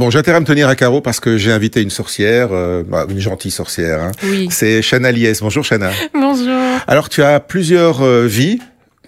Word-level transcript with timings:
Bon, 0.00 0.08
j'ai 0.08 0.18
intérêt 0.18 0.38
à 0.38 0.40
me 0.40 0.46
tenir 0.46 0.66
à 0.66 0.76
carreau 0.76 1.02
parce 1.02 1.20
que 1.20 1.36
j'ai 1.36 1.52
invité 1.52 1.82
une 1.82 1.90
sorcière, 1.90 2.48
euh, 2.52 2.82
bah, 2.82 3.04
une 3.10 3.18
gentille 3.20 3.50
sorcière. 3.50 4.02
Hein. 4.02 4.12
Oui. 4.22 4.48
C'est 4.50 4.80
Chana 4.80 5.12
Lies. 5.12 5.40
Bonjour 5.42 5.62
Chana. 5.62 5.90
Bonjour. 6.14 6.58
Alors 6.86 7.10
tu 7.10 7.22
as 7.22 7.38
plusieurs 7.38 8.00
euh, 8.00 8.24
vies. 8.26 8.60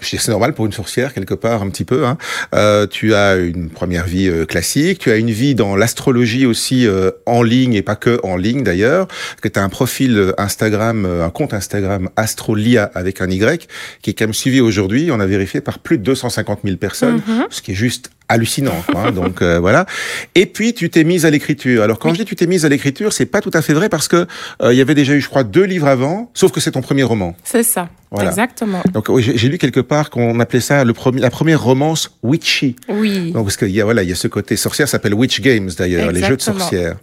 C'est 0.03 0.29
normal 0.29 0.53
pour 0.53 0.67
une 0.67 0.73
sorcière 0.73 1.15
quelque 1.15 1.33
part 1.33 1.63
un 1.63 1.71
petit 1.71 1.85
peu. 1.85 2.05
Hein. 2.05 2.19
Euh, 2.55 2.87
tu 2.87 3.15
as 3.15 3.37
une 3.37 3.71
première 3.71 4.05
vie 4.05 4.29
euh, 4.29 4.45
classique, 4.45 4.99
tu 4.99 5.11
as 5.11 5.17
une 5.17 5.31
vie 5.31 5.55
dans 5.55 5.77
l'astrologie 5.77 6.45
aussi 6.45 6.87
euh, 6.87 7.11
en 7.25 7.43
ligne 7.43 7.73
et 7.73 7.83
pas 7.83 7.97
que 7.97 8.21
en 8.23 8.37
ligne 8.37 8.63
d'ailleurs. 8.63 9.09
Que 9.41 9.49
tu 9.49 9.59
as 9.59 9.63
un 9.63 9.71
profil 9.71 10.19
euh, 10.19 10.33
Instagram, 10.37 11.07
un 11.07 11.31
compte 11.31 11.55
Instagram 11.55 12.11
Astrolia 12.17 12.91
avec 12.95 13.23
un 13.23 13.31
Y 13.31 13.67
qui 14.03 14.11
est 14.11 14.13
quand 14.13 14.25
même 14.27 14.35
suivi 14.35 14.61
aujourd'hui. 14.61 15.11
On 15.11 15.21
a 15.21 15.27
vérifié 15.27 15.63
par 15.63 15.79
plus 15.79 15.97
de 15.97 16.03
250 16.03 16.61
000 16.65 16.77
personnes, 16.77 17.17
mm 17.17 17.41
-hmm. 17.41 17.47
ce 17.49 17.63
qui 17.63 17.73
est 17.73 17.81
juste 17.87 18.11
hallucinant. 18.33 18.83
Quoi, 18.91 19.09
hein, 19.09 19.13
donc 19.13 19.43
euh, 19.43 19.59
voilà. 19.61 19.87
Et 20.35 20.47
puis 20.47 20.75
tu 20.75 20.91
t'es 20.91 21.05
mise 21.05 21.27
à 21.27 21.31
l'écriture. 21.31 21.83
Alors 21.83 21.99
quand 21.99 22.11
oui. 22.11 22.17
je 22.17 22.23
dis 22.23 22.25
tu 22.27 22.37
t'es 22.37 22.47
mise 22.47 22.65
à 22.65 22.69
l'écriture, 22.69 23.13
c'est 23.13 23.27
pas 23.27 23.41
tout 23.41 23.51
à 23.55 23.63
fait 23.63 23.75
vrai 23.75 23.89
parce 23.89 24.09
que 24.09 24.27
euh, 24.63 24.73
il 24.73 24.77
y 24.77 24.81
avait 24.81 24.95
déjà 24.95 25.15
eu, 25.15 25.21
je 25.21 25.29
crois, 25.29 25.45
deux 25.45 25.65
livres 25.65 25.89
avant, 25.89 26.31
sauf 26.35 26.53
que 26.53 26.61
c'est 26.61 26.73
ton 26.73 26.83
premier 26.83 27.03
roman. 27.03 27.35
C'est 27.45 27.63
ça. 27.63 27.89
Voilà. 28.13 28.29
Exactement. 28.29 28.83
Donc 28.93 29.09
j'ai 29.21 29.49
lu 29.49 29.57
quelque 29.57 29.81
part 29.81 30.11
qu'on 30.11 30.39
appelait 30.39 30.61
ça 30.61 30.85
le 30.85 30.93
premier, 30.93 31.23
la 31.23 31.31
première 31.31 31.63
romance 31.63 32.11
witchy. 32.23 32.77
Oui. 32.89 33.33
Donc 33.33 33.45
parce 33.45 33.57
qu'il 33.57 33.71
y 33.71 33.81
a 33.81 33.85
voilà, 33.85 34.03
il 34.03 34.09
y 34.11 34.13
a 34.13 34.17
ce 34.17 34.29
côté 34.29 34.57
sorcière, 34.57 34.87
ça 34.87 34.93
s'appelle 34.93 35.15
Witch 35.15 35.41
Games 35.41 35.71
d'ailleurs, 35.79 36.13
les 36.13 36.23
jeux 36.23 36.37
de 36.37 36.43
sorcières. 36.43 36.97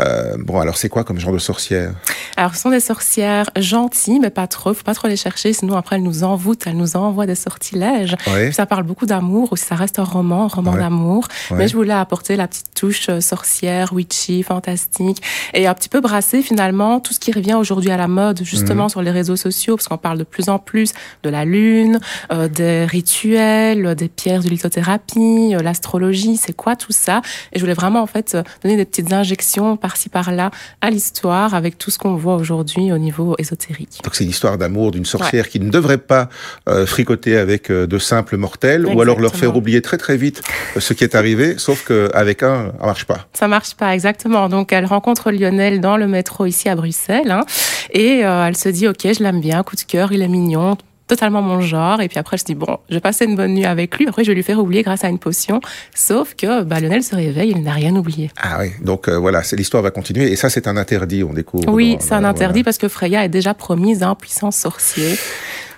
Euh, 0.00 0.34
bon, 0.38 0.58
alors 0.58 0.76
c'est 0.76 0.88
quoi 0.88 1.04
comme 1.04 1.20
genre 1.20 1.32
de 1.32 1.38
sorcière? 1.38 1.92
Alors 2.36 2.56
ce 2.56 2.62
sont 2.62 2.70
des 2.70 2.80
sorcières 2.80 3.50
gentilles, 3.56 4.18
mais 4.18 4.30
pas 4.30 4.48
trop. 4.48 4.74
Faut 4.74 4.82
pas 4.82 4.94
trop 4.94 5.06
les 5.06 5.16
chercher, 5.16 5.52
sinon 5.52 5.76
après 5.76 5.94
elles 5.94 6.02
nous 6.02 6.24
envoûtent, 6.24 6.66
elles 6.66 6.76
nous 6.76 6.96
envoient 6.96 7.26
des 7.26 7.36
sortilèges. 7.36 8.16
Ouais. 8.26 8.50
Ça 8.50 8.66
parle 8.66 8.82
beaucoup 8.82 9.06
d'amour, 9.06 9.52
aussi 9.52 9.64
ça 9.64 9.76
reste 9.76 10.00
un 10.00 10.04
roman, 10.04 10.48
roman 10.52 10.72
Ouais. 10.72 10.78
d'amour. 10.78 11.26
Ouais. 11.50 11.56
Mais 11.58 11.68
je 11.68 11.74
voulais 11.76 11.92
apporter 11.92 12.36
la 12.36 12.48
petite 12.48 12.72
touche 12.74 13.08
euh, 13.08 13.20
sorcière, 13.20 13.92
witchy, 13.92 14.42
fantastique, 14.42 15.22
et 15.54 15.66
un 15.66 15.74
petit 15.74 15.88
peu 15.88 16.00
brasser 16.00 16.42
finalement 16.42 17.00
tout 17.00 17.12
ce 17.12 17.20
qui 17.20 17.32
revient 17.32 17.54
aujourd'hui 17.54 17.90
à 17.90 17.96
la 17.96 18.08
mode, 18.08 18.42
justement 18.44 18.84
Mhm. 18.84 18.88
sur 18.90 19.02
les 19.02 19.10
réseaux 19.10 19.36
sociaux, 19.36 19.76
parce 19.76 19.88
qu'on 19.88 19.98
parle 19.98 20.18
de 20.18 20.24
plus 20.24 20.48
en 20.48 20.58
plus 20.58 20.92
de 21.22 21.30
la 21.30 21.44
lune, 21.44 22.00
euh, 22.32 22.48
des 22.48 22.84
rituels, 22.84 23.94
des 23.94 24.08
pierres 24.08 24.42
de 24.42 24.48
lithothérapie, 24.48 25.54
euh, 25.54 25.60
l'astrologie, 25.62 26.36
c'est 26.36 26.52
quoi 26.54 26.76
tout 26.76 26.92
ça? 26.92 27.22
Et 27.52 27.58
je 27.58 27.60
voulais 27.64 27.74
vraiment 27.74 28.02
en 28.02 28.06
fait 28.06 28.34
euh, 28.34 28.42
donner 28.62 28.76
des 28.76 28.84
petites 28.84 29.12
injections 29.12 29.76
par-ci 29.76 30.08
par-là 30.08 30.50
à 30.80 30.90
l'histoire 30.90 31.54
avec 31.54 31.78
tout 31.78 31.90
ce 31.90 31.98
qu'on 31.98 32.14
voit 32.16 32.36
aujourd'hui 32.36 32.92
au 32.92 32.98
niveau 32.98 33.34
ésotérique. 33.38 34.00
Donc 34.04 34.14
c'est 34.14 34.24
l'histoire 34.24 34.58
d'amour 34.58 34.90
d'une 34.90 35.04
sorcière 35.04 35.48
qui 35.48 35.60
ne 35.60 35.70
devrait 35.70 35.98
pas 35.98 36.28
euh, 36.68 36.86
fricoter 36.86 37.36
avec 37.36 37.70
euh, 37.70 37.86
de 37.86 37.98
simples 37.98 38.36
mortels 38.36 38.86
ou 38.86 39.00
alors 39.00 39.18
leur 39.20 39.30
faire 39.32 39.38
Exactement. 39.42 39.58
oublier 39.58 39.82
très 39.82 39.98
très 39.98 40.16
vite 40.16 40.41
ce 40.78 40.92
qui 40.92 41.04
est 41.04 41.14
arrivé, 41.14 41.54
sauf 41.58 41.86
qu'avec 41.86 42.42
un, 42.42 42.72
ça 42.80 42.86
marche 42.86 43.04
pas. 43.04 43.26
Ça 43.32 43.48
marche 43.48 43.74
pas 43.74 43.94
exactement. 43.94 44.48
Donc 44.48 44.72
elle 44.72 44.86
rencontre 44.86 45.30
Lionel 45.30 45.80
dans 45.80 45.96
le 45.96 46.06
métro 46.06 46.46
ici 46.46 46.68
à 46.68 46.74
Bruxelles 46.74 47.30
hein, 47.30 47.44
et 47.92 48.24
euh, 48.24 48.46
elle 48.46 48.56
se 48.56 48.68
dit 48.68 48.88
ok 48.88 49.00
je 49.02 49.22
l'aime 49.22 49.40
bien, 49.40 49.62
coup 49.62 49.76
de 49.76 49.82
cœur, 49.82 50.12
il 50.12 50.22
est 50.22 50.28
mignon 50.28 50.76
totalement 51.06 51.42
mon 51.42 51.60
genre. 51.60 52.00
Et 52.00 52.08
puis 52.08 52.18
après 52.18 52.38
je 52.38 52.44
dis 52.44 52.54
bon 52.54 52.78
je 52.88 52.94
vais 52.94 53.00
passer 53.00 53.24
une 53.26 53.36
bonne 53.36 53.54
nuit 53.54 53.66
avec 53.66 53.96
lui. 53.98 54.08
Après 54.08 54.24
je 54.24 54.30
vais 54.30 54.34
lui 54.34 54.42
faire 54.42 54.58
oublier 54.58 54.82
grâce 54.82 55.04
à 55.04 55.08
une 55.08 55.18
potion. 55.18 55.60
Sauf 55.94 56.34
que 56.34 56.62
bah, 56.62 56.80
Lionel 56.80 57.02
se 57.02 57.14
réveille 57.14 57.50
il 57.50 57.62
n'a 57.62 57.72
rien 57.72 57.94
oublié. 57.94 58.30
Ah 58.40 58.58
oui, 58.60 58.70
donc 58.82 59.08
euh, 59.08 59.18
voilà, 59.18 59.42
l'histoire 59.52 59.82
va 59.82 59.90
continuer. 59.90 60.32
Et 60.32 60.36
ça 60.36 60.48
c'est 60.48 60.66
un 60.66 60.76
interdit, 60.76 61.22
on 61.22 61.32
découvre. 61.32 61.68
oui 61.72 61.96
c'est 62.00 62.14
un 62.14 62.24
interdit 62.24 62.62
parce 62.62 62.78
que 62.78 62.88
Freya 62.88 63.24
est 63.24 63.28
déjà 63.28 63.52
promise 63.54 64.02
à 64.02 64.08
un 64.08 64.14
puissant 64.14 64.50
sorcier 64.50 65.18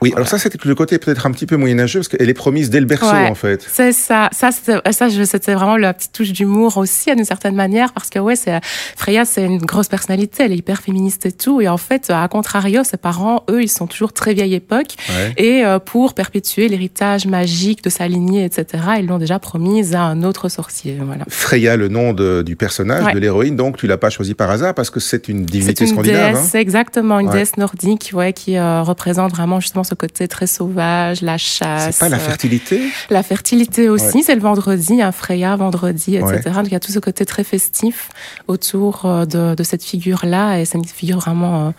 Oui, 0.04 0.12
alors 0.14 0.28
ça 0.28 0.38
c'était 0.38 0.58
le 0.64 0.74
côté 0.74 0.98
peut-être 0.98 1.24
un 1.26 1.30
petit 1.32 1.46
peu 1.46 1.56
moyenâgeux 1.56 2.00
parce 2.00 2.08
qu'elle 2.08 2.28
est 2.28 2.34
promise 2.34 2.68
dès 2.70 2.80
le 2.80 2.86
berceau 2.86 3.06
Ouais. 3.12 3.26
en 3.28 3.34
fait. 3.34 3.66
C'est 3.72 3.92
ça, 3.92 4.28
ça, 4.32 4.50
c'était- 4.52 5.54
vraiment 5.54 5.76
la 5.76 5.94
petite 5.94 6.12
touche 6.12 6.32
d'humour 6.32 6.76
aussi, 6.76 7.14
d'une 7.14 7.24
certaine 7.24 7.54
manière, 7.54 7.92
parce 7.92 8.10
que 8.10 8.18
ouais, 8.18 8.36
c'est 8.36 8.60
Freya, 8.96 9.24
c'est 9.24 9.44
une 9.44 9.58
grosse 9.58 9.88
personnalité, 9.88 10.44
elle 10.44 10.52
est 10.52 10.56
hyper 10.56 10.80
féministe 10.80 11.24
et 11.26 11.32
tout, 11.32 11.60
et 11.60 11.68
en 11.68 11.76
fait, 11.78 12.10
à 12.10 12.26
contrario, 12.28 12.84
ses 12.84 12.96
parents, 12.98 13.44
eux, 13.50 13.62
ils 13.62 13.68
sont 13.68 13.86
toujours 13.86 14.12
très 14.12 14.34
vieille 14.34 14.54
époque, 14.54 14.94
Ouais. 15.08 15.32
et 15.36 15.64
euh, 15.64 15.78
pour 15.78 16.14
perpétuer 16.14 16.68
l'héritage 16.68 17.26
magique 17.26 17.82
de 17.82 17.90
sa 17.90 18.06
lignée, 18.08 18.44
etc., 18.44 18.82
ils 18.98 19.06
l'ont 19.06 19.18
déjà 19.18 19.38
promise 19.38 19.94
à 19.94 20.02
un 20.02 20.22
autre 20.22 20.48
sorcier, 20.48 20.98
voilà. 21.00 21.24
Freya, 21.28 21.76
le 21.76 21.88
nom 21.88 22.12
de- 22.12 22.42
du 22.44 22.56
personnage, 22.56 23.04
Ouais. 23.06 23.12
de 23.14 23.18
l'héroïne, 23.18 23.56
donc 23.56 23.76
tu 23.78 23.86
l'as 23.86 23.96
pas 23.98 24.10
choisi 24.10 24.34
par 24.34 24.50
hasard 24.50 24.74
parce 24.74 24.90
que 24.90 25.00
c'est 25.00 25.28
une 25.28 25.40
C'est 25.40 25.44
divinité 25.52 25.84
une 25.84 25.90
scandinave. 25.90 26.32
déesse, 26.34 26.54
exactement, 26.54 27.20
une 27.20 27.30
déesse 27.30 27.56
nordique, 27.56 28.10
ouais, 28.14 28.32
qui 28.32 28.56
euh, 28.56 28.82
représente 28.82 29.30
vraiment 29.32 29.60
justement 29.60 29.84
ce 29.84 29.93
côté 29.94 30.28
très 30.28 30.46
sauvage, 30.46 31.22
la 31.22 31.32
hein. 31.32 31.36
chasse. 31.36 31.96
C'est 31.96 32.00
pas 32.04 32.08
la 32.08 32.16
euh, 32.16 32.20
fertilité 32.20 32.80
La 33.10 33.22
fertilité 33.22 33.88
aussi, 33.88 34.22
c'est 34.22 34.34
le 34.34 34.40
vendredi, 34.40 35.02
un 35.02 35.12
Freya 35.12 35.56
vendredi, 35.56 36.16
etc. 36.16 36.40
Ouais. 36.46 36.52
Donc 36.52 36.66
il 36.66 36.72
y 36.72 36.76
a 36.76 36.80
tout 36.80 36.92
ce 36.92 36.98
côté 36.98 37.24
très 37.24 37.44
festif 37.44 38.08
autour 38.48 39.04
euh, 39.04 39.24
de, 39.26 39.54
de 39.54 39.62
cette 39.62 39.82
figure-là, 39.84 40.58
et 40.58 40.64
c'est 40.64 40.78
une 40.78 40.84
figure 40.84 41.18
vraiment 41.18 41.66
euh, 41.68 41.70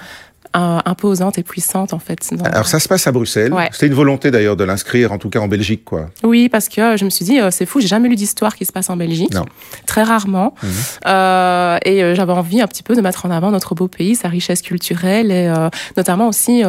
imposante 0.85 1.37
et 1.37 1.43
puissante 1.43 1.93
en 1.93 1.99
fait. 1.99 2.17
Alors 2.45 2.65
ça 2.65 2.79
se 2.79 2.87
passe 2.87 3.05
à 3.07 3.11
Bruxelles. 3.11 3.51
Ouais. 3.53 3.67
C'était 3.73 3.87
une 3.87 3.93
volonté 3.93 4.31
d'ailleurs 4.31 4.55
de 4.55 4.63
l'inscrire, 4.63 5.11
en 5.11 5.17
tout 5.17 5.29
cas 5.29 5.39
en 5.39 5.49
Belgique, 5.49 5.83
quoi. 5.83 6.09
Oui, 6.23 6.47
parce 6.47 6.69
que 6.69 6.95
je 6.95 7.03
me 7.03 7.09
suis 7.09 7.25
dit, 7.25 7.41
euh, 7.41 7.51
c'est 7.51 7.65
fou, 7.65 7.81
j'ai 7.81 7.87
jamais 7.87 8.07
lu 8.07 8.15
d'histoire 8.15 8.55
qui 8.55 8.63
se 8.63 8.71
passe 8.71 8.89
en 8.89 8.95
Belgique, 8.95 9.33
Non. 9.33 9.43
très 9.85 10.03
rarement, 10.03 10.55
Mhm. 10.63 10.69
Euh, 11.07 11.77
et 11.83 12.15
j'avais 12.15 12.31
envie 12.31 12.61
un 12.61 12.67
petit 12.67 12.83
peu 12.83 12.95
de 12.95 13.01
mettre 13.01 13.25
en 13.25 13.31
avant 13.31 13.51
notre 13.51 13.75
beau 13.75 13.87
pays, 13.89 14.15
sa 14.15 14.29
richesse 14.29 14.61
culturelle, 14.61 15.29
et 15.31 15.47
euh, 15.47 15.69
notamment 15.97 16.29
aussi 16.29 16.63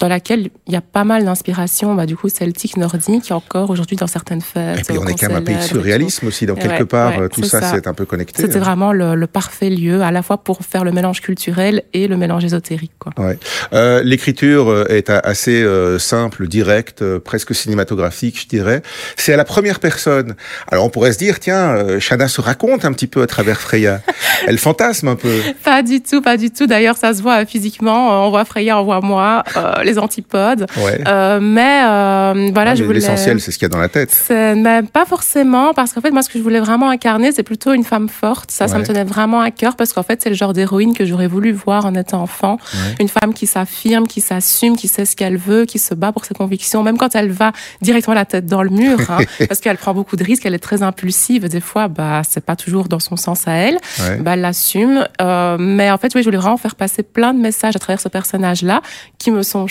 dans 0.00 0.08
laquelle 0.08 0.50
il 0.66 0.72
y 0.72 0.76
a 0.76 0.80
pas 0.80 1.04
mal 1.04 1.24
d'inspiration, 1.24 1.94
bah, 1.94 2.06
du 2.06 2.16
coup 2.16 2.28
celtique, 2.28 2.76
nordique, 2.76 3.30
encore 3.30 3.70
aujourd'hui 3.70 3.96
dans 3.96 4.06
certaines 4.06 4.40
fêtes. 4.40 4.80
Et 4.80 4.82
puis 4.82 4.98
on 4.98 5.04
euh, 5.04 5.08
est 5.08 5.14
quand 5.14 5.28
même 5.28 5.36
un 5.36 5.42
pays 5.42 5.56
de 5.56 5.62
surréalisme 5.62 6.26
aussi, 6.26 6.46
donc 6.46 6.58
quelque 6.58 6.80
ouais, 6.80 6.84
part 6.86 7.18
ouais, 7.18 7.24
euh, 7.24 7.28
tout 7.28 7.44
ça, 7.44 7.60
c'est 7.60 7.86
un 7.86 7.94
peu 7.94 8.06
connecté. 8.06 8.42
C'était 8.42 8.56
hein. 8.56 8.60
vraiment 8.60 8.92
le, 8.92 9.14
le 9.14 9.26
parfait 9.26 9.70
lieu, 9.70 10.02
à 10.02 10.10
la 10.10 10.22
fois 10.22 10.38
pour 10.38 10.60
faire 10.64 10.84
le 10.84 10.92
mélange 10.92 11.20
culturel 11.20 11.82
et 11.92 12.08
le 12.08 12.16
mélange 12.16 12.44
ésotérique. 12.44 12.92
Quoi. 12.98 13.12
Ouais. 13.18 13.38
Euh, 13.72 14.02
L'écriture 14.02 14.70
euh, 14.70 14.86
est 14.88 15.10
assez 15.10 15.62
euh, 15.62 15.98
simple, 15.98 16.48
directe, 16.48 17.02
euh, 17.02 17.20
presque 17.20 17.54
cinématographique, 17.54 18.40
je 18.40 18.48
dirais. 18.48 18.82
C'est 19.16 19.32
à 19.32 19.36
la 19.36 19.44
première 19.44 19.80
personne. 19.80 20.34
Alors 20.68 20.84
on 20.84 20.90
pourrait 20.90 21.12
se 21.12 21.18
dire, 21.18 21.40
tiens, 21.40 21.74
euh, 21.76 22.00
Shana 22.00 22.28
se 22.28 22.40
raconte 22.40 22.84
un 22.84 22.92
petit 22.92 23.06
peu 23.06 23.22
à 23.22 23.26
travers 23.26 23.60
Freya. 23.60 24.00
Elle 24.46 24.58
fantasme 24.58 25.08
un 25.08 25.16
peu. 25.16 25.40
Pas 25.64 25.82
du 25.82 26.00
tout, 26.00 26.22
pas 26.22 26.36
du 26.36 26.50
tout. 26.50 26.66
D'ailleurs, 26.66 26.96
ça 26.96 27.14
se 27.14 27.22
voit 27.22 27.42
euh, 27.42 27.46
physiquement. 27.46 28.12
Euh, 28.12 28.26
On 28.26 28.30
voit 28.30 28.44
Freya, 28.44 28.80
on 28.80 28.84
voit 28.84 29.00
moi, 29.00 29.44
euh, 29.56 29.82
les 29.90 29.98
antipodes. 29.98 30.66
Ouais. 30.78 31.00
Euh, 31.06 31.38
mais 31.40 31.82
euh, 31.84 32.50
voilà, 32.54 32.70
Ah, 32.72 32.74
je 32.74 32.84
voulais. 32.84 33.00
L'essentiel, 33.00 33.40
c'est 33.40 33.50
ce 33.50 33.58
qu'il 33.58 33.66
y 33.66 33.70
a 33.70 33.74
dans 33.74 33.78
la 33.78 33.88
tête. 33.88 34.10
C'est- 34.10 34.54
mais 34.54 34.82
pas 34.82 35.04
forcément, 35.04 35.74
parce 35.74 35.92
qu'en 35.92 36.00
fait, 36.00 36.10
moi, 36.10 36.22
ce 36.22 36.28
que 36.28 36.38
je 36.38 36.42
voulais 36.42 36.60
vraiment 36.60 36.88
incarner, 36.90 37.32
c'est 37.32 37.42
plutôt 37.42 37.72
une 37.72 37.84
femme 37.84 38.08
forte. 38.08 38.50
Ça, 38.50 38.68
ça 38.68 38.78
me 38.78 38.84
tenait 38.84 39.04
vraiment 39.04 39.40
à 39.40 39.50
cœur, 39.50 39.76
parce 39.76 39.92
qu'en 39.92 40.02
fait, 40.02 40.20
c'est 40.22 40.28
le 40.30 40.34
genre 40.34 40.52
d'héroïne 40.52 40.94
que 40.96 41.04
j'aurais 41.04 41.26
voulu 41.26 41.52
voir 41.52 41.86
en 41.86 41.94
étant 41.94 42.22
enfant. 42.22 42.58
Ouais. 42.74 42.94
Une 43.00 43.08
femme 43.08 43.34
qui 43.34 43.46
s'affirme, 43.46 44.06
qui 44.06 44.20
s'assume, 44.20 44.76
qui 44.76 44.88
sait 44.88 45.04
ce 45.04 45.16
qu'elle 45.16 45.36
veut, 45.36 45.64
qui 45.64 45.78
se 45.78 45.94
bat 45.94 46.12
pour 46.12 46.24
ses 46.24 46.34
convictions, 46.34 46.82
même 46.82 46.98
quand 46.98 47.14
elle 47.14 47.30
va 47.30 47.52
directement 47.82 48.14
la 48.14 48.24
tête 48.24 48.46
dans 48.46 48.62
le 48.62 48.70
mur, 48.70 48.98
hein, 49.10 49.18
parce 49.48 49.60
qu'elle 49.60 49.76
prend 49.76 49.94
beaucoup 49.94 50.16
de 50.16 50.24
risques, 50.24 50.44
elle 50.46 50.54
est 50.54 50.58
très 50.58 50.82
impulsive. 50.82 51.48
Des 51.48 51.60
fois, 51.60 51.88
bah, 51.88 52.22
c'est 52.28 52.44
pas 52.44 52.56
toujours 52.56 52.88
dans 52.88 53.00
son 53.00 53.16
sens 53.16 53.46
à 53.48 53.52
elle. 53.52 53.78
Bah, 54.20 54.32
elle 54.34 54.40
l'assume. 54.42 55.06
Euh, 55.20 55.56
mais 55.58 55.90
en 55.90 55.98
fait, 55.98 56.12
oui, 56.14 56.22
je 56.22 56.26
voulais 56.26 56.36
vraiment 56.38 56.56
faire 56.56 56.74
passer 56.74 57.02
plein 57.02 57.32
de 57.34 57.38
messages 57.40 57.76
à 57.76 57.78
travers 57.78 58.00
ce 58.00 58.08
personnage-là, 58.08 58.80
qui 59.18 59.30
me 59.30 59.42
sont 59.42 59.66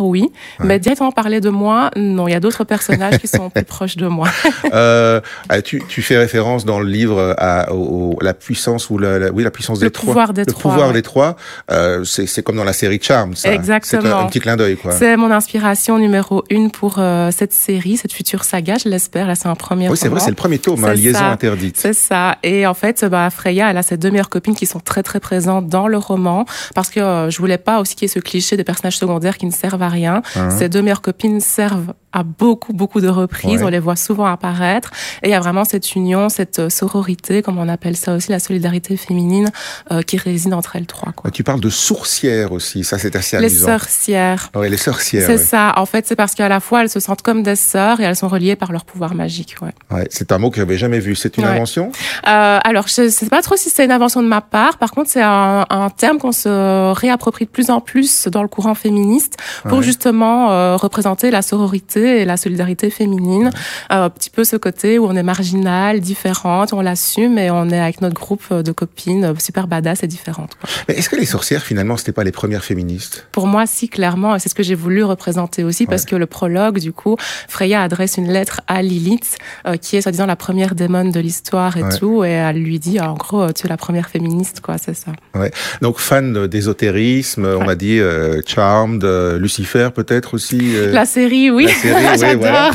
oui. 0.00 0.30
Mais 0.60 0.78
directement 0.78 1.12
parler 1.12 1.40
de 1.40 1.50
moi, 1.50 1.90
non. 1.96 2.28
Il 2.28 2.32
y 2.32 2.34
a 2.34 2.40
d'autres 2.40 2.64
personnages 2.64 3.18
qui 3.18 3.28
sont 3.28 3.50
plus 3.54 3.64
proches 3.64 3.96
de 3.96 4.06
moi. 4.06 4.28
Euh, 4.72 5.20
ah, 5.48 5.62
tu, 5.62 5.82
tu 5.88 6.02
fais 6.02 6.16
référence 6.16 6.64
dans 6.64 6.80
le 6.80 6.86
livre 6.88 7.34
à, 7.38 7.72
au- 7.72 8.16
la 8.20 8.34
puissance 8.34 8.90
ou 8.90 8.98
la, 8.98 9.18
la- 9.18 9.30
oui 9.30 9.42
la 9.42 9.50
puissance 9.50 9.80
Le 9.80 9.86
des 9.86 9.90
trois. 9.92 10.26
des 10.28 10.40
le 10.42 10.46
trois, 10.46 10.70
pouvoir 10.72 10.88
ouais. 10.88 10.94
des 10.94 11.02
trois. 11.02 11.36
Euh, 11.70 12.04
c'est 12.04 12.42
comme 12.42 12.56
dans 12.56 12.64
la 12.64 12.72
série 12.72 12.98
Charm, 13.02 13.34
ça. 13.36 13.52
Exactement. 13.52 14.02
C'est 14.02 14.08
un, 14.08 14.18
un 14.18 14.26
petit 14.26 14.40
clin 14.40 14.56
d'œil, 14.56 14.76
quoi. 14.76 14.92
C'est 14.92 15.16
mon 15.16 15.30
inspiration 15.30 15.98
numéro 15.98 16.44
une 16.50 16.70
pour 16.70 16.96
euh, 16.98 17.30
cette 17.30 17.52
série, 17.52 17.96
cette 17.96 18.12
future 18.12 18.44
saga, 18.44 18.76
je 18.82 18.88
l'espère. 18.88 19.26
Là, 19.26 19.34
c'est 19.34 19.48
un 19.48 19.54
premier 19.54 19.88
Oui, 19.88 19.96
c'est 19.96 20.08
vrai, 20.08 20.20
c'est 20.20 20.30
le 20.30 20.36
premier 20.36 20.58
tome, 20.58 20.84
hein, 20.84 20.94
Liaison 20.94 21.18
ça. 21.18 21.30
interdite. 21.30 21.76
C'est 21.78 21.92
ça. 21.92 22.36
Et 22.42 22.66
en 22.66 22.74
fait, 22.74 23.04
bah, 23.04 23.28
Freya, 23.30 23.70
elle 23.70 23.76
a 23.76 23.82
ses 23.82 23.96
deux 23.96 24.10
meilleures 24.10 24.28
copines 24.28 24.54
qui 24.54 24.66
sont 24.66 24.80
très 24.80 25.02
très 25.02 25.20
présentes 25.20 25.68
dans 25.68 25.88
le 25.88 25.98
roman 25.98 26.44
parce 26.74 26.90
que 26.90 27.28
je 27.30 27.38
voulais 27.38 27.58
pas 27.58 27.80
aussi 27.80 27.94
qu'il 27.94 28.06
y 28.06 28.10
ait 28.10 28.14
ce 28.14 28.18
cliché 28.20 28.56
des 28.56 28.64
personnages 28.64 28.98
secondaires 28.98 29.36
qui 29.38 29.46
ne 29.46 29.50
servent 29.54 29.82
à 29.82 29.88
rien. 29.88 30.22
Hein. 30.36 30.50
Ces 30.50 30.68
deux 30.68 30.82
meilleures 30.82 31.02
copines 31.02 31.40
servent 31.40 31.94
à 32.14 32.22
beaucoup 32.22 32.72
beaucoup 32.72 33.00
de 33.02 33.08
reprises. 33.08 33.60
Ouais. 33.60 33.64
On 33.66 33.68
les 33.68 33.78
voit 33.80 33.96
souvent 33.96 34.24
apparaître. 34.26 34.90
Et 35.22 35.28
il 35.28 35.30
y 35.32 35.34
a 35.34 35.40
vraiment 35.40 35.64
cette 35.64 35.94
union, 35.94 36.28
cette 36.28 36.58
euh, 36.60 36.70
sororité, 36.70 37.42
comme 37.42 37.58
on 37.58 37.68
appelle 37.68 37.96
ça 37.96 38.14
aussi, 38.14 38.30
la 38.30 38.38
solidarité 38.38 38.96
féminine 38.96 39.50
euh, 39.90 40.00
qui 40.02 40.16
réside 40.16 40.54
entre 40.54 40.76
elles 40.76 40.86
trois. 40.86 41.12
Quoi. 41.12 41.30
Tu 41.30 41.42
parles 41.44 41.60
de 41.60 41.68
sourcières 41.70 42.52
aussi, 42.52 42.84
ça 42.84 42.98
c'est 42.98 43.16
assez 43.16 43.36
Les 43.38 43.46
amusant. 43.52 43.66
sorcières. 43.78 44.50
Ouais, 44.54 44.68
les 44.70 44.76
sorcières. 44.76 45.26
C'est 45.26 45.32
ouais. 45.32 45.38
ça. 45.38 45.72
En 45.76 45.86
fait, 45.86 46.06
c'est 46.06 46.16
parce 46.16 46.34
qu'à 46.34 46.48
la 46.48 46.60
fois 46.60 46.82
elles 46.82 46.88
se 46.88 47.00
sentent 47.00 47.22
comme 47.22 47.42
des 47.42 47.56
sœurs 47.56 48.00
et 48.00 48.04
elles 48.04 48.16
sont 48.16 48.28
reliées 48.28 48.56
par 48.56 48.70
leur 48.72 48.84
pouvoir 48.84 49.14
magique. 49.14 49.56
Ouais. 49.60 49.74
Ouais, 49.90 50.06
c'est 50.10 50.30
un 50.32 50.38
mot 50.38 50.50
que 50.50 50.56
j'avais 50.56 50.78
jamais 50.78 51.00
vu. 51.00 51.14
C'est 51.16 51.36
une 51.36 51.44
invention? 51.44 51.90
Euh, 52.28 52.58
alors, 52.62 52.86
je 52.88 53.02
ne 53.02 53.08
sais 53.08 53.26
pas 53.26 53.42
trop 53.42 53.56
si 53.56 53.70
c'est 53.70 53.84
une 53.84 53.92
invention 53.92 54.22
de 54.22 54.28
ma 54.28 54.40
part. 54.40 54.78
Par 54.78 54.90
contre, 54.92 55.10
c'est 55.10 55.22
un, 55.22 55.64
un 55.68 55.90
terme 55.90 56.18
qu'on 56.18 56.32
se 56.32 56.92
réapproprie 56.92 57.44
de 57.46 57.50
plus 57.50 57.70
en 57.70 57.80
plus 57.80 58.28
dans 58.28 58.42
le 58.42 58.48
courant 58.48 58.74
féministe 58.74 59.36
pour 59.68 59.82
justement 59.82 60.52
euh, 60.52 60.76
représenter 60.76 61.30
la 61.30 61.42
sororité 61.42 62.03
solidarité 62.04 62.20
et 62.20 62.24
la 62.24 62.36
solidarité 62.36 62.90
féminine. 62.90 63.50
un 63.90 64.10
petit 64.10 64.30
peu 64.30 64.44
ce 64.44 64.56
côté 64.56 64.98
où 64.98 65.06
on 65.06 65.16
est 65.16 65.22
marginal, 65.22 66.00
différente, 66.00 66.72
on 66.72 66.80
l'assume 66.80 67.38
et 67.38 67.50
on 67.50 67.68
est 67.70 67.80
avec 67.80 68.00
notre 68.00 68.14
groupe 68.14 68.52
de 68.52 68.72
copines 68.72 69.34
super 69.38 69.66
badass 69.66 70.02
et 70.02 70.06
différentes. 70.06 70.56
Est-ce 70.88 71.08
que 71.08 71.16
les 71.16 71.26
sorcières, 71.26 71.62
finalement, 71.62 71.96
c'était 71.96 72.12
pas 72.12 72.24
les 72.24 72.32
premières 72.32 72.64
féministes? 72.64 73.26
Pour 73.32 73.46
moi, 73.46 73.66
si, 73.66 73.88
clairement. 73.88 74.38
C'est 74.38 74.48
ce 74.48 74.54
que 74.54 74.62
j'ai 74.62 74.74
voulu 74.74 75.04
représenter 75.04 75.64
aussi 75.64 75.86
parce 75.86 76.04
que 76.04 76.16
le 76.16 76.26
prologue, 76.26 76.78
du 76.78 76.92
coup, 76.92 77.16
Freya 77.48 77.82
adresse 77.82 78.16
une 78.16 78.30
lettre 78.30 78.60
à 78.66 78.82
Lilith, 78.82 79.38
euh, 79.66 79.76
qui 79.76 79.96
est 79.96 80.02
soi-disant 80.02 80.26
la 80.26 80.36
première 80.36 80.74
démon 80.74 81.04
de 81.04 81.20
l'histoire 81.20 81.76
et 81.76 81.84
tout, 81.98 82.24
et 82.24 82.30
elle 82.30 82.62
lui 82.62 82.78
dit, 82.78 83.00
en 83.00 83.14
gros, 83.14 83.52
tu 83.52 83.66
es 83.66 83.68
la 83.68 83.76
première 83.76 84.08
féministe, 84.08 84.60
quoi, 84.60 84.76
c'est 84.78 84.94
ça. 84.94 85.12
Ouais. 85.34 85.50
Donc, 85.80 85.98
fan 85.98 86.46
d'ésotérisme, 86.46 87.46
on 87.46 87.68
a 87.68 87.74
dit 87.74 87.98
euh, 88.00 88.40
Charmed, 88.46 89.04
euh, 89.04 89.38
Lucifer 89.38 89.90
peut-être 89.94 90.34
aussi. 90.34 90.74
la 90.92 91.06
série, 91.06 91.50
oui. 91.50 91.66
La 91.66 91.74
série, 91.74 91.93
oui, 92.20 92.34
voilà. 92.36 92.70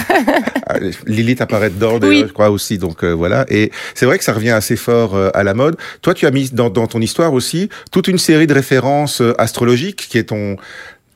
Ah, 0.67 0.75
Lilith 1.05 1.41
apparaît 1.41 1.69
dedans, 1.69 1.99
je 2.01 2.31
crois 2.31 2.49
aussi. 2.49 2.77
Donc 2.77 3.03
voilà. 3.03 3.45
Et 3.49 3.71
c'est 3.95 4.05
vrai 4.05 4.17
que 4.17 4.23
ça 4.23 4.33
revient 4.33 4.51
assez 4.51 4.75
fort 4.75 5.17
à 5.33 5.43
la 5.43 5.53
mode. 5.53 5.77
Toi, 6.01 6.13
tu 6.13 6.25
as 6.25 6.31
mis 6.31 6.49
dans, 6.51 6.69
dans 6.69 6.87
ton 6.87 7.01
histoire 7.01 7.33
aussi 7.33 7.69
toute 7.91 8.07
une 8.07 8.17
série 8.17 8.47
de 8.47 8.53
références 8.53 9.21
astrologiques 9.37 10.07
qui 10.09 10.17
est 10.17 10.25
ton 10.25 10.57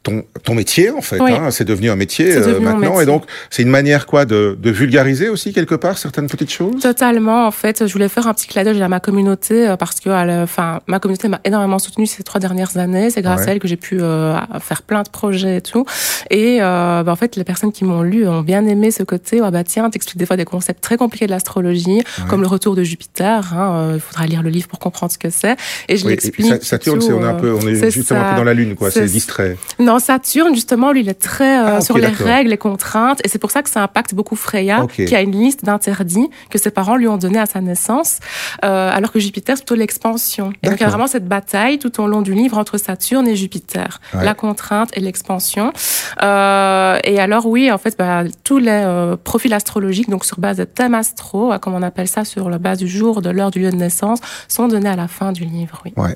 ton, 0.04 0.24
ton 0.44 0.54
métier 0.54 0.92
en 0.92 1.02
fait. 1.02 1.20
Hein, 1.20 1.50
c'est 1.50 1.64
devenu 1.64 1.90
un 1.90 1.96
métier 1.96 2.36
euh, 2.36 2.60
maintenant, 2.60 3.00
et 3.00 3.06
donc 3.06 3.24
c'est 3.50 3.64
une 3.64 3.70
manière 3.70 4.06
quoi 4.06 4.26
de, 4.26 4.58
de, 4.62 4.70
vulgariser 4.70 5.30
aussi 5.30 5.54
quelque 5.54 5.76
part 5.76 5.98
certaines 5.98 6.28
petites 6.28 6.52
choses? 6.52 6.82
Totalement. 6.82 7.48
En 7.48 7.52
fait, 7.52 7.88
je 7.88 7.94
voulais 7.94 8.10
faire 8.10 8.28
un 8.28 8.34
petit 8.34 8.48
clin 8.48 8.64
d'œil 8.64 8.82
à 8.82 8.90
ma 8.90 9.00
communauté 9.00 9.68
euh, 9.68 9.78
parce 9.78 10.00
que, 10.02 10.44
enfin, 10.44 10.82
ma 10.88 11.00
communauté 11.00 11.30
m'a 11.30 11.40
énormément 11.46 11.80
soutenue 11.80 12.06
ces 12.06 12.24
trois 12.24 12.42
dernières 12.42 12.78
années. 12.78 13.10
C'est 13.10 13.22
grâce 13.22 13.48
à 13.48 13.52
elle 13.52 13.60
que 13.60 13.68
j'ai 13.68 13.78
pu 13.78 14.02
euh, 14.02 14.36
faire 14.60 14.82
plein 14.82 15.04
de 15.04 15.10
projets 15.10 15.58
et 15.58 15.62
tout. 15.62 15.86
Et 16.30 16.60
bah, 16.60 17.04
en 17.08 17.16
fait, 17.16 17.36
les 17.36 17.44
personnes 17.44 17.72
qui 17.72 17.86
m'ont 17.86 18.02
lu 18.02 18.28
ont 18.28 18.42
bien 18.42 18.66
aimé 18.66 18.92
ce 18.92 19.04
côté. 19.04 19.40
Ah 19.42 19.52
bah 19.52 19.64
tiens, 19.64 19.90
t'expliques 19.90 20.18
des 20.18 20.26
fois 20.26 20.38
des 20.38 20.46
concepts 20.46 20.84
très 20.84 20.98
compliqués 20.98 21.26
de 21.26 21.32
l'astrologie, 21.32 22.02
comme 22.30 22.42
le 22.42 22.48
retour 22.48 22.76
de 22.76 22.84
Jupiter. 22.84 23.54
Hein, 23.54 23.94
il 23.96 24.02
faudra 24.02 24.26
lire 24.26 24.44
le 24.44 24.50
livre 24.50 24.68
pour 24.68 24.80
comprendre 24.80 25.12
ce 25.12 25.18
que 25.18 25.30
c'est. 25.30 25.56
Et 25.88 25.96
je 25.96 26.08
l'explique. 26.08 26.64
Saturne, 26.64 27.02
c'est 27.02 27.14
on 27.14 27.22
est 27.22 27.28
un 27.28 27.36
peu, 27.36 27.54
on 27.54 27.66
est, 27.68 27.92
justement 27.92 28.22
un 28.22 28.32
peu 28.32 28.38
dans 28.38 28.44
la 28.44 28.54
lune, 28.54 28.76
quoi. 28.76 28.92
C'est 28.92 29.06
distrait. 29.06 29.58
Saturne, 30.00 30.54
justement, 30.54 30.92
lui, 30.92 31.02
il 31.02 31.10
est 31.10 31.14
très 31.14 31.60
euh, 31.60 31.78
ah, 31.78 31.82
sur 31.82 31.98
les 31.98 32.08
règles, 32.08 32.50
les 32.50 32.58
contraintes, 32.58 33.20
et 33.24 33.30
c'est 33.30 33.40
pour 33.40 33.52
ça 33.52 33.62
que 33.62 33.70
ça 33.70 33.84
impacte 33.84 34.14
beaucoup 34.14 34.36
Freya, 34.36 34.86
qui 34.88 35.16
a 35.16 35.22
une 35.22 35.32
liste 35.32 35.66
d'interdits 35.66 36.30
que 36.50 36.58
ses 36.58 36.72
parents 36.72 36.96
lui 36.96 37.08
ont 37.08 37.18
donné 37.18 37.40
à 37.40 37.46
sa 37.46 37.62
naissance, 37.62 38.20
euh, 38.64 38.90
alors 38.92 39.12
que 39.12 39.20
Jupiter, 39.20 39.58
c'est 39.58 39.64
plutôt 39.64 39.80
l'expansion. 39.80 40.54
Et 40.64 40.70
donc, 40.70 40.80
il 40.80 40.84
y 40.84 40.86
a 40.86 40.90
vraiment 40.90 41.08
cette 41.08 41.28
bataille 41.28 41.80
tout 41.80 42.02
au 42.02 42.08
long 42.08 42.22
du 42.22 42.34
livre 42.34 42.58
entre 42.58 42.78
Saturne 42.78 43.28
et 43.28 43.36
Jupiter, 43.36 44.00
la 44.14 44.34
contrainte 44.34 44.90
et 44.94 45.00
l'expansion. 45.00 45.74
Euh, 46.22 47.00
et 47.04 47.20
alors, 47.20 47.46
oui, 47.46 47.72
en 47.72 47.78
fait, 47.78 47.96
bah, 47.98 48.24
tous 48.44 48.58
les 48.58 49.16
profils 49.24 49.54
astrologiques, 49.54 50.10
donc 50.10 50.26
sur 50.26 50.40
base 50.40 50.58
de 50.58 50.64
thèmes 50.64 50.94
astro, 50.94 51.52
euh, 51.52 51.58
comme 51.58 51.74
on 51.74 51.82
appelle 51.82 52.08
ça, 52.08 52.26
sur 52.26 52.50
la 52.50 52.58
base 52.58 52.80
du 52.80 52.88
jour, 52.88 53.22
de 53.22 53.30
l'heure, 53.30 53.52
du 53.52 53.60
lieu 53.60 53.72
de 53.72 53.76
naissance, 53.76 54.20
sont 54.48 54.68
donnés 54.68 54.90
à 54.90 54.96
la 54.96 55.08
fin 55.08 55.32
du 55.32 55.46
livre. 55.46 55.82
Oui. 55.86 55.94
Ouais. 55.98 56.16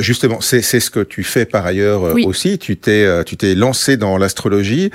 Justement, 0.00 0.40
c'est 0.40 0.62
ce 0.62 0.90
que 0.90 1.00
tu 1.00 1.22
fais 1.22 1.44
par 1.44 1.66
ailleurs 1.66 2.02
aussi. 2.26 2.58
Tu 2.58 2.76
t'es 2.76 3.04
tu 3.24 3.36
t'es 3.36 3.54
lancé 3.54 3.96
dans 3.96 4.16
l'astrologie, 4.18 4.90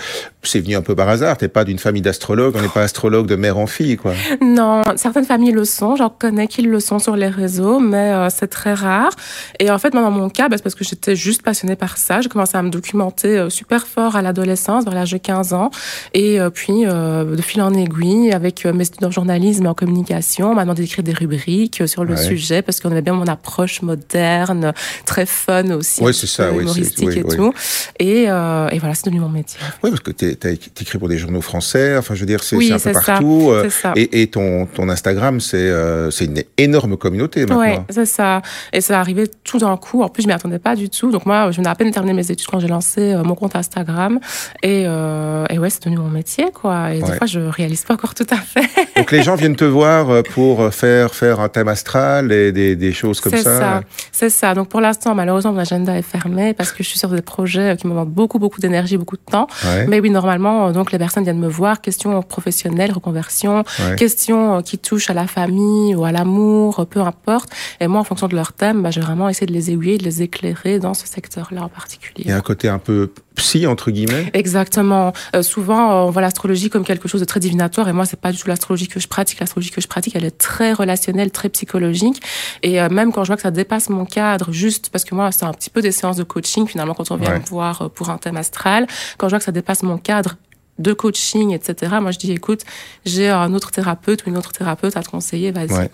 c'est 0.48 0.60
venu 0.60 0.76
un 0.76 0.82
peu 0.82 0.96
par 0.96 1.10
hasard. 1.10 1.38
T'es 1.38 1.48
pas 1.48 1.64
d'une 1.64 1.80
famille 1.80 2.02
d'astrologues, 2.02 2.56
on 2.56 2.62
n'est 2.62 2.68
pas 2.70 2.82
astrologue 2.82 3.28
de 3.28 3.36
mère 3.36 3.58
en 3.58 3.68
fille, 3.68 3.98
quoi. 3.98 4.14
Non, 4.42 4.84
certaines 4.96 5.26
familles 5.26 5.52
le 5.52 5.66
sont. 5.66 5.96
J'en 5.96 6.10
connais 6.10 6.48
qui 6.48 6.62
le 6.62 6.80
sont 6.80 7.00
sur 7.00 7.16
les 7.16 7.28
réseaux, 7.28 7.80
mais 7.80 8.12
euh, 8.14 8.30
c'est 8.30 8.48
très 8.48 8.74
rare. 8.74 9.12
Et 9.60 9.70
en 9.70 9.78
fait, 9.78 9.94
moi, 9.94 10.02
dans 10.02 10.12
mon 10.12 10.30
cas, 10.30 10.50
bah, 10.50 10.58
c'est 10.58 10.64
parce 10.64 10.76
que 10.76 10.84
j'étais 10.84 11.16
juste 11.16 11.42
passionnée 11.42 11.76
par 11.76 11.98
ça. 11.98 12.22
J'ai 12.22 12.30
commencé 12.30 12.58
à 12.58 12.64
me 12.64 12.70
documenter 12.70 13.38
euh, 13.38 13.50
super 13.50 13.86
fort 13.88 14.16
à 14.16 14.22
l'adolescence, 14.22 14.86
vers 14.86 14.96
l'âge 14.96 15.12
de 15.12 15.18
15 15.18 15.54
ans. 15.54 15.70
Et 16.14 16.40
euh, 16.40 16.50
puis, 16.50 16.86
de 16.86 17.42
fil 17.42 17.62
en 17.62 17.74
aiguille, 17.74 18.32
avec 18.32 18.66
mes 18.66 18.86
études 18.86 19.06
en 19.06 19.12
journalisme 19.12 19.66
et 19.66 19.70
en 19.70 19.74
communication, 19.74 20.52
on 20.52 20.56
m'a 20.56 20.64
demandé 20.64 20.84
d'écrire 20.84 21.04
des 21.04 21.14
rubriques 21.14 21.84
sur 21.88 22.04
le 22.04 22.16
sujet 22.16 22.62
parce 22.62 22.80
qu'on 22.80 22.92
avait 22.92 23.02
bien 23.02 23.14
mon 23.14 23.28
approche 23.28 23.82
moderne, 23.82 24.74
très 25.06 25.26
fun 25.26 25.72
aussi. 25.72 26.02
Oui, 26.02 26.14
c'est 26.14 26.28
ça, 26.28 26.52
oui, 26.52 26.64
humoristique 26.64 27.18
et 27.18 27.24
tout. 27.24 27.54
Et, 28.00 28.07
et 28.16 28.80
voilà, 28.80 28.94
c'est 28.94 29.06
devenu 29.06 29.20
mon 29.20 29.30
métier. 29.30 29.60
Oui, 29.84 29.90
parce 29.90 30.02
que 30.02 30.12
tu 30.12 30.38
écrit 30.82 30.98
pour 30.98 31.10
des 31.10 31.18
journaux 31.18 31.42
français. 31.42 31.98
Enfin, 31.98 32.16
je 32.16 32.22
veux 32.22 32.26
dire, 32.26 32.44
c'est 32.44 32.56
un 32.72 32.80
peu 32.80 32.92
partout. 32.92 33.50
Euh, 33.52 33.70
et, 33.96 34.22
et, 34.22 34.28
ton, 34.28 34.66
ton 34.66 34.90
Instagram, 34.90 35.40
c'est 35.40 35.58
euh, 35.58 36.10
une 36.22 36.44
énorme 36.58 36.98
communauté 36.98 37.46
maintenant. 37.46 37.60
Oui, 37.60 37.80
c'est 37.90 38.06
ça. 38.06 38.42
Et 38.74 38.82
ça 38.82 39.00
arrivait 39.00 39.28
tout 39.44 39.60
d'un 39.60 39.78
coup. 39.78 40.02
En 40.04 40.10
plus, 40.10 40.24
je 40.24 40.28
m'y 40.28 40.34
attendais 40.34 40.60
pas 40.60 40.76
du 40.76 40.90
tout. 40.90 41.12
Donc 41.12 41.26
moi, 41.26 41.52
je 41.52 41.58
venais 41.58 41.70
à 41.70 41.76
peine 41.76 41.92
terminer 41.92 42.14
mes 42.14 42.32
études 42.32 42.48
quand 42.48 42.60
j'ai 42.60 42.68
lancé 42.68 43.14
euh, 43.14 43.24
mon 43.24 43.36
compte 43.36 43.56
Instagram. 43.56 44.20
Et, 44.64 44.84
et 44.84 45.60
ouais, 45.60 45.70
c'est 45.70 45.84
devenu 45.84 45.98
mon 45.98 46.10
métier, 46.10 46.46
quoi. 46.54 46.94
Et 46.94 47.02
des 47.02 47.14
fois, 47.14 47.28
je 47.28 47.40
réalise 47.40 47.84
pas 47.84 47.94
encore 47.94 48.14
tout 48.14 48.28
à 48.30 48.38
fait. 48.38 48.68
Donc 48.96 49.12
les 49.12 49.24
gens 49.24 49.36
viennent 49.36 49.56
te 49.56 49.66
voir 49.66 50.24
pour 50.24 50.74
faire 50.74 51.14
faire 51.14 51.40
un 51.40 51.50
thème 51.50 51.68
astral 51.68 52.32
et 52.32 52.52
des, 52.52 52.76
des 52.76 52.94
choses 52.94 53.20
comme 53.22 53.34
ça. 53.34 53.38
C'est 53.38 53.44
ça. 53.44 53.82
C'est 54.12 54.30
ça. 54.30 54.54
Donc 54.54 54.70
pour 54.70 54.82
l'instant, 54.82 55.16
malheureusement, 55.16 55.54
mon 55.54 55.60
agenda 55.60 55.98
est 55.98 56.02
fermé 56.02 56.54
parce 56.54 56.72
que 56.72 56.84
je 56.84 56.90
suis 56.90 57.00
sur 57.00 57.10
des 57.10 57.22
projets 57.22 57.76
qui 57.78 57.88
me 57.88 57.94
beaucoup, 58.06 58.40
beaucoup 58.40 58.60
d'énergie, 58.60 58.98
beaucoup 58.98 59.18
de 59.18 59.32
temps. 59.32 59.48
Mais 59.88 60.00
oui, 60.00 60.10
normalement, 60.10 60.72
donc 60.72 60.92
les 60.92 60.98
personnes 60.98 61.24
viennent 61.24 61.40
me 61.40 61.48
voir, 61.48 61.82
questions 61.82 62.22
professionnelles, 62.22 62.92
reconversion, 62.92 63.64
questions 63.98 64.58
euh, 64.58 64.62
qui 64.62 64.78
touchent 64.78 65.10
à 65.10 65.14
la 65.14 65.28
famille 65.28 65.96
ou 65.96 66.06
à 66.06 66.12
l'amour, 66.12 66.86
peu 66.88 67.02
importe. 67.02 67.50
Et 67.80 67.88
moi, 67.88 68.02
en 68.02 68.04
fonction 68.04 68.28
de 68.28 68.36
leur 68.36 68.54
thème, 68.54 68.82
bah, 68.82 68.92
j'ai 68.92 69.02
vraiment 69.02 69.30
essayé 69.30 69.48
de 69.48 69.54
les 69.54 69.72
aiguiller, 69.72 69.98
de 69.98 70.04
les 70.04 70.22
éclairer 70.22 70.80
dans 70.80 70.94
ce 70.94 71.08
secteur-là 71.08 71.64
en 71.64 71.70
particulier. 71.70 72.24
Il 72.26 72.30
y 72.30 72.34
a 72.34 72.38
un 72.38 72.42
côté 72.42 72.70
un 72.70 72.80
peu 72.80 73.12
psy 73.38 73.66
entre 73.66 73.92
guillemets. 73.92 74.30
Exactement. 74.34 75.14
Euh, 75.36 75.42
souvent, 75.42 76.06
on 76.06 76.10
voit 76.10 76.22
l'astrologie 76.22 76.70
comme 76.70 76.84
quelque 76.84 77.08
chose 77.08 77.22
de 77.22 77.26
très 77.26 77.40
divinatoire, 77.40 77.88
et 77.88 77.94
moi, 77.94 78.06
c'est 78.06 78.20
pas 78.20 78.32
du 78.32 78.38
tout 78.38 78.48
l'astrologie 78.48 78.88
que 78.88 79.00
je 79.00 79.08
pratique. 79.08 79.40
L'astrologie 79.40 79.72
que 79.72 79.82
je 79.82 79.88
pratique, 79.88 80.16
elle 80.16 80.26
est 80.26 80.38
très 80.38 80.74
relationnelle, 80.74 81.32
très 81.32 81.50
psychologique. 81.50 82.22
Et 82.64 82.82
euh, 82.82 82.90
même 82.90 83.14
quand 83.14 83.24
je 83.24 83.28
vois 83.28 83.38
que 83.38 83.44
ça 83.44 83.52
dépasse 83.52 83.90
mon 83.90 84.06
cadre, 84.06 84.52
juste 84.52 84.90
parce 84.90 85.06
que 85.06 85.16
moi, 85.16 85.32
c'est 85.32 85.46
un 85.46 85.54
petit 85.54 85.70
peu 85.70 85.82
des 85.82 85.92
séances 85.92 86.18
de 86.18 86.24
coaching 86.24 86.68
finalement 86.68 86.94
quand 86.94 87.12
on 87.12 87.16
vient 87.16 87.40
me 87.40 87.46
voir 87.46 87.90
pour 87.92 88.10
un 88.10 88.18
thème 88.18 88.38
astral. 88.38 88.88
Quand 89.18 89.28
je 89.28 89.32
vois 89.32 89.40
que 89.40 89.46
ça 89.46 89.52
dépasse 89.52 89.84
mon 89.84 89.98
cadre 89.98 90.36
de 90.80 90.94
coaching, 90.94 91.54
etc. 91.54 91.96
Moi, 92.02 92.12
je 92.12 92.20
dis, 92.20 92.32
écoute, 92.32 92.64
j'ai 93.06 93.30
un 93.30 93.54
autre 93.54 93.72
thérapeute 93.72 94.26
ou 94.26 94.30
une 94.30 94.38
autre 94.38 94.52
thérapeute 94.52 94.96
à 94.98 95.04
te 95.04 95.10
conseiller, 95.10 95.52
vas-y. 95.52 95.90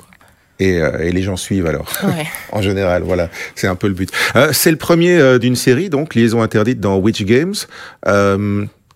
Et, 0.59 0.79
euh, 0.79 0.99
et, 0.99 1.11
les 1.11 1.23
gens 1.23 1.35
suivent 1.35 1.65
alors. 1.65 1.91
Ouais. 2.03 2.25
en 2.51 2.61
général, 2.61 3.03
voilà, 3.03 3.29
c'est 3.55 3.67
un 3.67 3.75
peu 3.75 3.87
le 3.87 3.93
but. 3.93 4.09
Euh, 4.35 4.49
c'est 4.53 4.71
le 4.71 4.77
premier 4.77 5.17
euh, 5.17 5.39
d'une 5.39 5.55
série, 5.55 5.89
donc 5.89 6.15
Liaison 6.15 6.41
interdite 6.41 6.79
dans 6.79 6.97
Witch 6.97 7.23
Games. 7.23 7.55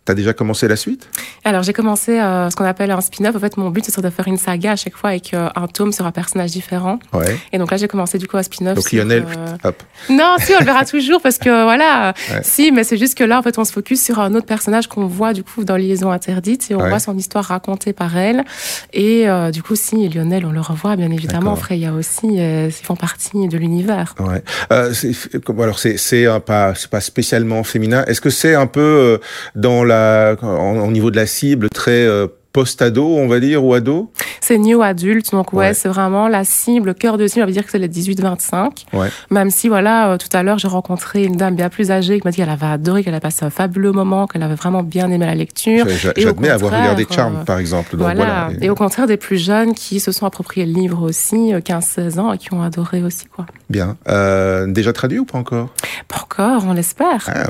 Euh, 0.08 0.14
T'as 0.14 0.14
déjà 0.14 0.34
commencé 0.34 0.68
la 0.68 0.78
suite? 0.78 1.10
Alors 1.44 1.64
j'ai 1.64 1.74
commencé 1.74 2.20
euh, 2.20 2.50
ce 2.50 2.56
qu'on 2.56 2.66
appelle 2.66 2.92
un 2.92 3.02
spin-off. 3.02 3.36
En 3.36 3.40
fait, 3.40 3.58
mon 3.58 3.70
but 3.70 3.86
c'est 3.86 4.02
de 4.02 4.10
faire 4.10 4.28
une 4.28 4.38
saga 4.38 4.72
à 4.72 4.76
chaque 4.76 4.96
fois 4.96 5.10
avec 5.10 5.34
euh, 5.34 5.50
un 5.56 5.68
tome 5.68 5.92
sur 5.92 6.06
un 6.06 6.12
personnage 6.12 6.52
différent. 6.52 7.00
Ouais. 7.14 7.38
Et 7.52 7.58
donc 7.58 7.72
là 7.72 7.78
j'ai 7.78 7.88
commencé 7.88 8.18
du 8.18 8.28
coup 8.28 8.38
un 8.38 8.44
spin-off. 8.44 8.76
Donc 8.76 8.92
Lionel, 8.92 9.26
euh, 9.26 9.56
hop. 9.70 9.84
Non, 10.10 10.36
si 10.40 10.54
on 10.56 10.60
le 10.60 10.66
verra 10.66 10.86
toujours 10.86 11.22
parce 11.22 11.38
que 11.38 11.64
voilà, 11.64 12.14
si, 12.42 12.72
mais 12.72 12.84
c'est 12.84 12.98
juste 12.98 13.18
que 13.18 13.24
là 13.24 13.40
en 13.40 13.42
fait 13.42 13.58
on 13.60 13.66
se 13.66 13.72
focus 13.74 14.02
sur 14.04 14.20
un 14.20 14.34
autre 14.36 14.46
personnage 14.46 14.88
qu'on 14.88 15.08
voit 15.08 15.34
du 15.34 15.44
coup 15.44 15.64
dans 15.66 15.76
Liaison 15.76 16.12
interdite 16.12 16.72
et 16.72 16.76
on 16.76 16.88
voit 16.88 17.00
son 17.00 17.18
histoire 17.18 17.46
racontée 17.46 17.94
par 17.94 18.18
elle. 18.18 18.46
Et 18.94 19.26
du 19.52 19.64
coup 19.64 19.76
si 19.76 20.08
Lionel 20.10 20.46
on 20.46 20.52
le 20.52 20.62
revoit 20.62 20.96
bien 20.96 21.12
évidemment. 21.12 21.56
Freya 21.56 21.92
aussi, 21.94 22.28
ils 22.28 22.72
font 22.72 22.96
partie 22.96 23.48
de 23.48 23.58
l'univers. 23.58 24.16
Ouais. 24.20 24.44
alors 24.70 25.80
c'est 25.80 25.98
c'est 25.98 26.28
pas 26.46 26.76
c'est 26.76 26.90
pas 26.90 27.02
spécialement 27.02 27.64
féminin. 27.64 28.04
Est-ce 28.06 28.22
que 28.22 28.30
c'est 28.30 28.56
un 28.56 28.68
peu 28.68 29.20
dans 29.56 29.84
la 29.84 29.97
au 30.42 30.92
niveau 30.92 31.12
de 31.12 31.16
la 31.16 31.26
cible 31.26 31.70
très 31.70 32.06
euh, 32.06 32.28
post-ado, 32.58 33.06
on 33.06 33.28
va 33.28 33.40
dire, 33.40 33.64
ou 33.64 33.76
ado? 33.76 34.12
C'est 34.42 34.58
new 34.58 34.82
adulte, 34.82 35.32
donc 35.32 35.54
ouais, 35.54 35.76
c'est 35.76 35.90
vraiment 35.90 36.28
la 36.28 36.44
cible, 36.44 36.88
le 36.88 36.94
cœur 36.96 37.20
de 37.20 37.28
cible, 37.28 37.44
on 37.44 37.46
va 37.46 37.52
dire 37.52 37.64
que 37.64 37.70
c'est 37.70 37.78
les 37.78 37.88
18-25. 37.88 38.86
Ouais. 38.94 39.10
Même 39.30 39.52
si, 39.52 39.68
voilà, 39.68 40.14
euh, 40.14 40.18
tout 40.18 40.30
à 40.34 40.42
l'heure, 40.42 40.58
j'ai 40.58 40.68
rencontré 40.68 41.24
une 41.24 41.36
dame 41.36 41.56
bien 41.56 41.70
plus 41.70 41.92
âgée 41.92 42.20
qui 42.20 42.26
m'a 42.26 42.32
dit 42.32 42.38
qu'elle 42.38 42.50
avait 42.50 42.66
adoré, 42.66 43.04
qu'elle 43.04 43.14
a 43.14 43.20
passé 43.20 43.46
un 43.46 43.52
fabuleux 43.52 43.92
moment, 43.92 44.26
qu'elle 44.26 44.42
avait 44.42 44.56
vraiment 44.56 44.82
bien 44.82 45.12
aimé 45.12 45.28
la 45.28 45.36
lecture. 45.36 45.86
J'admets 46.16 46.50
avoir 46.50 46.72
regardé 46.72 47.06
Charm, 47.10 47.36
euh, 47.36 47.44
par 47.44 47.60
exemple. 47.60 47.96
Donc 47.96 48.02
voilà. 48.16 48.50
Et... 48.60 48.72
au 48.72 48.76
contraire, 48.76 49.06
des 49.06 49.18
plus 49.18 49.38
jeunes 49.38 49.76
qui 49.76 50.00
se 50.00 50.12
sont 50.12 50.26
appropriés 50.26 50.66
le 50.66 50.74
livre 50.74 51.04
aussi, 51.04 51.54
15-16 51.54 52.20
ans, 52.20 52.34
et 52.34 52.40
qui 52.40 52.54
ont 52.54 52.64
adoré 52.64 53.04
aussi, 53.04 53.26
quoi. 53.28 53.46
Bien. 53.70 53.98
Euh, 54.08 54.66
déjà 54.68 54.94
traduit 54.94 55.20
ou 55.20 55.26
pas 55.26 55.38
encore? 55.38 55.74
Pas 56.08 56.22
encore, 56.22 56.64
on 56.66 56.74
l'espère. 56.74 57.28
Ah, 57.28 57.48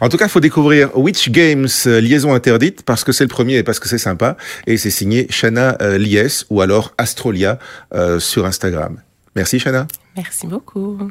en 0.00 0.08
tout 0.08 0.16
cas, 0.16 0.26
il 0.26 0.30
faut 0.30 0.40
découvrir 0.40 0.96
Witch 0.98 1.30
Games, 1.30 1.68
Liaison 1.86 2.34
interdite, 2.34 2.82
parce 2.82 3.02
que 3.02 3.12
c'est 3.12 3.24
le 3.24 3.28
premier 3.28 3.56
et 3.56 3.62
parce 3.62 3.78
que 3.78 3.88
c'est 3.88 3.98
sympa. 3.98 4.36
Et 4.66 4.76
c'est 4.76 4.90
signé 4.90 5.26
Shana 5.30 5.78
euh, 5.80 5.96
Lies 5.98 6.44
ou 6.50 6.60
alors 6.60 6.92
Astrolia 6.98 7.58
euh, 7.94 8.20
sur 8.20 8.44
Instagram. 8.44 9.00
Merci 9.34 9.58
Shana. 9.58 9.86
Merci 10.16 10.46
beaucoup. 10.46 11.10